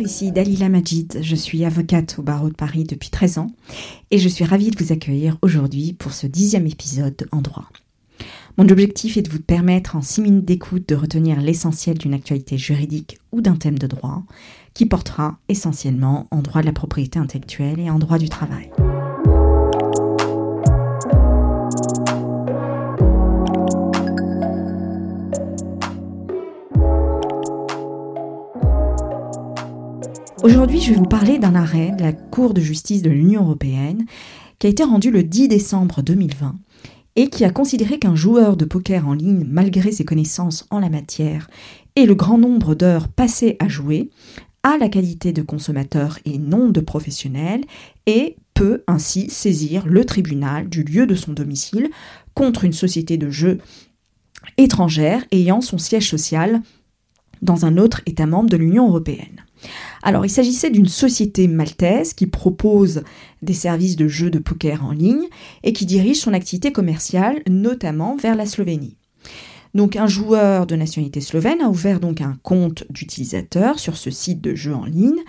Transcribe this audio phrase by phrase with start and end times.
[0.00, 3.50] ici Dalila Majid, je suis avocate au barreau de Paris depuis 13 ans
[4.10, 7.70] et je suis ravie de vous accueillir aujourd'hui pour ce dixième épisode en droit.
[8.58, 12.58] Mon objectif est de vous permettre en 6 minutes d'écoute de retenir l'essentiel d'une actualité
[12.58, 14.24] juridique ou d'un thème de droit
[14.74, 18.68] qui portera essentiellement en droit de la propriété intellectuelle et en droit du travail.
[30.42, 34.04] Aujourd'hui, je vais vous parler d'un arrêt de la Cour de justice de l'Union européenne
[34.58, 36.56] qui a été rendu le 10 décembre 2020
[37.18, 40.88] et qui a considéré qu'un joueur de poker en ligne, malgré ses connaissances en la
[40.88, 41.50] matière
[41.96, 44.10] et le grand nombre d'heures passées à jouer,
[44.62, 47.62] a la qualité de consommateur et non de professionnel
[48.06, 51.90] et peut ainsi saisir le tribunal du lieu de son domicile
[52.34, 53.58] contre une société de jeux
[54.56, 56.62] étrangère ayant son siège social
[57.42, 59.44] dans un autre État membre de l'Union européenne.
[60.02, 63.02] Alors, il s'agissait d'une société maltaise qui propose
[63.42, 65.26] des services de jeux de poker en ligne
[65.62, 68.96] et qui dirige son activité commerciale notamment vers la Slovénie.
[69.74, 74.40] Donc un joueur de nationalité slovène a ouvert donc un compte d'utilisateur sur ce site
[74.40, 75.20] de jeu en ligne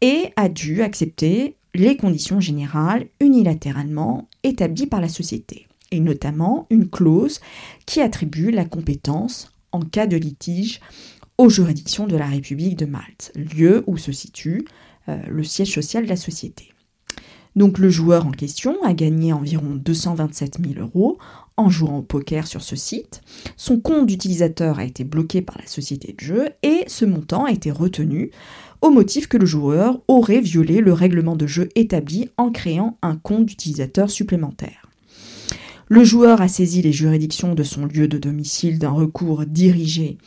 [0.00, 6.88] et a dû accepter les conditions générales unilatéralement établies par la société, et notamment une
[6.88, 7.40] clause
[7.86, 10.80] qui attribue la compétence en cas de litige
[11.40, 14.66] aux juridictions de la République de Malte, lieu où se situe
[15.08, 16.74] euh, le siège social de la société.
[17.56, 21.16] Donc le joueur en question a gagné environ 227 000 euros
[21.56, 23.22] en jouant au poker sur ce site.
[23.56, 27.52] Son compte d'utilisateur a été bloqué par la société de jeu et ce montant a
[27.52, 28.32] été retenu
[28.82, 33.16] au motif que le joueur aurait violé le règlement de jeu établi en créant un
[33.16, 34.90] compte d'utilisateur supplémentaire.
[35.88, 40.18] Le joueur a saisi les juridictions de son lieu de domicile d'un recours dirigé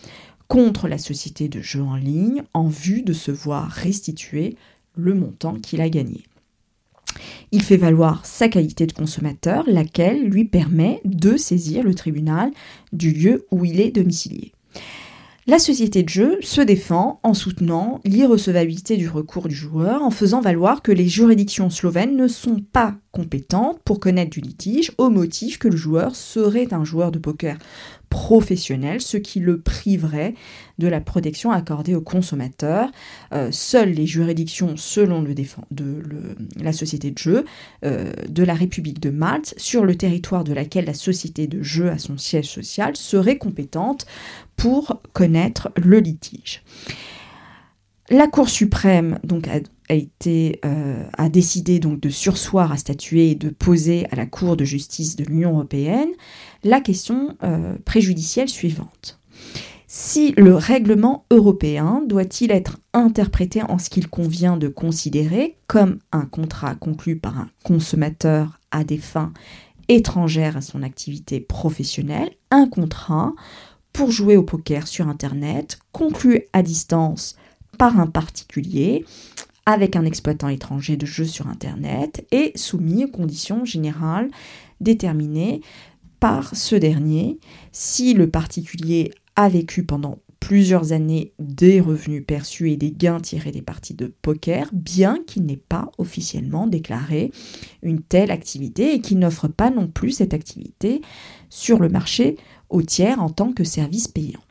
[0.47, 4.55] contre la société de jeux en ligne en vue de se voir restituer
[4.95, 6.25] le montant qu'il a gagné.
[7.51, 12.51] Il fait valoir sa qualité de consommateur, laquelle lui permet de saisir le tribunal
[12.91, 14.53] du lieu où il est domicilié.
[15.45, 20.39] La société de jeu se défend en soutenant l'irrecevabilité du recours du joueur en faisant
[20.39, 25.59] valoir que les juridictions slovènes ne sont pas compétentes pour connaître du litige au motif
[25.59, 27.57] que le joueur serait un joueur de poker
[28.13, 30.35] professionnel, ce qui le priverait
[30.77, 32.91] de la protection accordée aux consommateurs.
[33.33, 35.25] Euh, seules les juridictions, selon
[36.61, 37.43] la société de jeu
[37.83, 41.89] euh, de la République de Malte, sur le territoire de laquelle la société de jeu
[41.89, 44.05] a son siège social, seraient compétentes
[44.57, 46.61] pour connaître le litige.
[48.11, 49.49] La Cour suprême donc,
[49.91, 54.65] euh, a décidé donc, de sursoir à statuer et de poser à la Cour de
[54.65, 56.11] justice de l'Union européenne
[56.63, 59.19] la question euh, préjudicielle suivante.
[59.87, 66.25] Si le règlement européen doit-il être interprété en ce qu'il convient de considérer comme un
[66.25, 69.33] contrat conclu par un consommateur à des fins
[69.89, 73.33] étrangères à son activité professionnelle, un contrat
[73.91, 77.35] pour jouer au poker sur Internet, conclu à distance
[77.77, 79.05] par un particulier
[79.65, 84.29] avec un exploitant étranger de jeux sur Internet et soumis aux conditions générales
[84.81, 85.61] déterminées
[86.19, 87.39] par ce dernier
[87.71, 93.51] si le particulier a vécu pendant plusieurs années des revenus perçus et des gains tirés
[93.51, 97.31] des parties de poker, bien qu'il n'ait pas officiellement déclaré
[97.81, 101.01] une telle activité et qu'il n'offre pas non plus cette activité
[101.49, 102.35] sur le marché
[102.69, 104.41] au tiers en tant que service payant.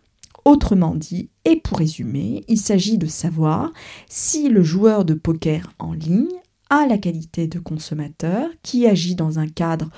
[0.45, 3.73] Autrement dit, et pour résumer, il s'agit de savoir
[4.09, 6.27] si le joueur de poker en ligne
[6.69, 9.91] a la qualité de consommateur qui agit dans un cadre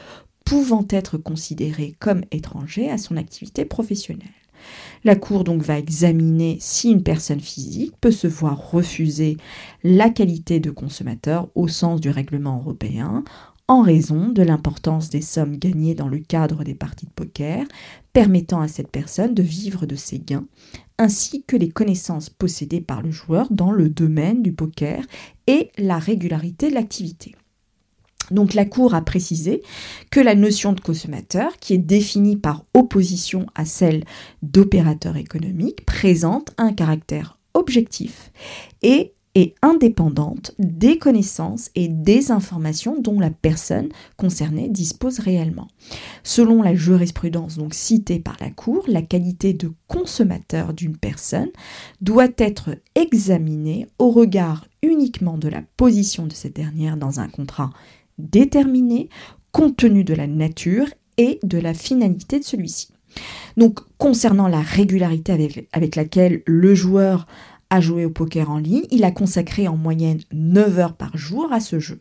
[0.45, 4.29] pouvant être considéré comme étranger à son activité professionnelle.
[5.05, 9.37] La Cour donc va examiner si une personne physique peut se voir refuser
[9.83, 13.25] la qualité de consommateur au sens du règlement européen
[13.69, 17.65] en raison de l'importance des sommes gagnées dans le cadre des parties de poker,
[18.13, 20.47] permettant à cette personne de vivre de ses gains,
[20.99, 25.03] ainsi que les connaissances possédées par le joueur dans le domaine du poker
[25.47, 27.35] et la régularité de l'activité.
[28.31, 29.63] Donc la Cour a précisé
[30.11, 34.05] que la notion de consommateur, qui est définie par opposition à celle
[34.43, 38.33] d'opérateur économique, présente un caractère objectif
[38.83, 45.69] et et indépendante des connaissances et des informations dont la personne concernée dispose réellement.
[46.23, 51.51] Selon la jurisprudence donc citée par la Cour, la qualité de consommateur d'une personne
[52.01, 57.71] doit être examinée au regard uniquement de la position de cette dernière dans un contrat
[58.19, 59.09] déterminé,
[59.51, 60.87] compte tenu de la nature
[61.17, 62.89] et de la finalité de celui-ci.
[63.57, 67.27] Donc concernant la régularité avec, avec laquelle le joueur
[67.75, 71.53] a joué au poker en ligne, il a consacré en moyenne 9 heures par jour
[71.53, 72.01] à ce jeu.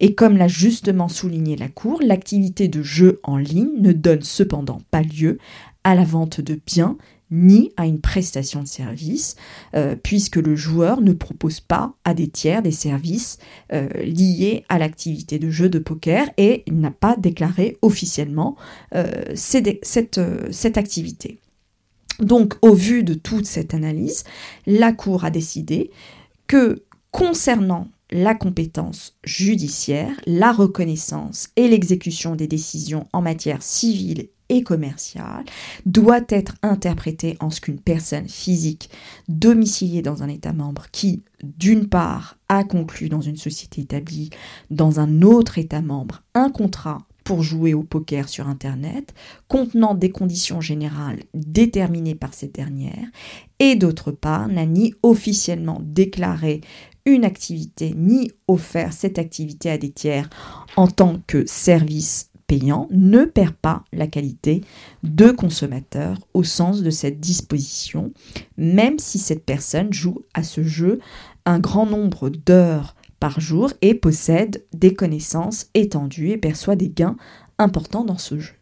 [0.00, 4.80] Et comme l'a justement souligné la Cour, l'activité de jeu en ligne ne donne cependant
[4.90, 5.36] pas lieu
[5.84, 6.96] à la vente de biens
[7.30, 9.36] ni à une prestation de service,
[9.74, 13.38] euh, puisque le joueur ne propose pas à des tiers des services
[13.72, 18.56] euh, liés à l'activité de jeu de poker et il n'a pas déclaré officiellement
[18.94, 21.38] euh, cette activité.
[22.18, 24.24] Donc, au vu de toute cette analyse,
[24.66, 25.90] la Cour a décidé
[26.46, 34.62] que concernant la compétence judiciaire, la reconnaissance et l'exécution des décisions en matière civile et
[34.62, 35.44] commerciale
[35.86, 38.90] doit être interprétée en ce qu'une personne physique
[39.28, 44.28] domiciliée dans un État membre qui, d'une part, a conclu dans une société établie
[44.70, 49.14] dans un autre État membre un contrat pour jouer au poker sur Internet,
[49.48, 53.06] contenant des conditions générales déterminées par cette dernière,
[53.58, 56.60] et d'autre part n'a ni officiellement déclaré
[57.04, 60.30] une activité ni offert cette activité à des tiers
[60.76, 64.62] en tant que service payant ne perd pas la qualité
[65.02, 68.12] de consommateur au sens de cette disposition,
[68.56, 71.00] même si cette personne joue à ce jeu
[71.46, 72.94] un grand nombre d'heures
[73.40, 77.16] jour et possède des connaissances étendues et perçoit des gains
[77.58, 78.54] importants dans ce jeu.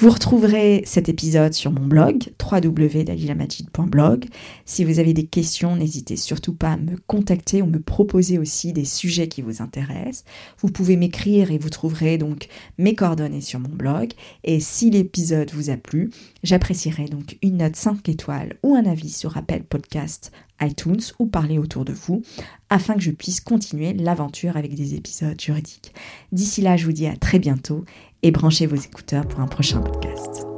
[0.00, 4.24] Vous retrouverez cet épisode sur mon blog www.dalilamajid.blog.
[4.64, 8.72] Si vous avez des questions, n'hésitez surtout pas à me contacter ou me proposer aussi
[8.72, 10.24] des sujets qui vous intéressent.
[10.60, 12.48] Vous pouvez m'écrire et vous trouverez donc
[12.78, 14.14] mes coordonnées sur mon blog.
[14.42, 16.08] Et si l'épisode vous a plu,
[16.42, 20.32] j'apprécierais donc une note 5 étoiles ou un avis sur Apple Podcast
[20.62, 22.22] iTunes ou parler autour de vous
[22.68, 25.92] afin que je puisse continuer l'aventure avec des épisodes juridiques.
[26.32, 27.84] D'ici là, je vous dis à très bientôt
[28.22, 30.49] et branchez vos écouteurs pour un prochain podcast.